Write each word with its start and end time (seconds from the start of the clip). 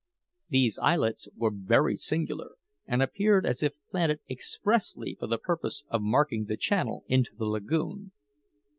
These 0.49 0.79
islets 0.79 1.27
were 1.35 1.53
very 1.53 1.95
singular, 1.95 2.55
and 2.87 3.03
appeared 3.03 3.45
as 3.45 3.61
if 3.61 3.73
planted 3.91 4.19
expressly 4.27 5.15
for 5.19 5.27
the 5.27 5.37
purpose 5.37 5.83
of 5.89 6.01
marking 6.01 6.45
the 6.45 6.57
channel 6.57 7.03
into 7.07 7.35
the 7.35 7.45
lagoon. 7.45 8.11